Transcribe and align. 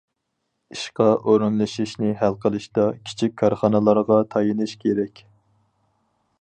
ئىشقا 0.75 1.05
ئورۇنلىشىشنى 1.31 2.09
ھەل 2.23 2.39
قىلىشتا، 2.45 2.87
كىچىك 3.11 3.37
كارخانىلارغا 3.43 4.21
تايىنىش 4.33 4.77
كېرەك. 4.87 5.27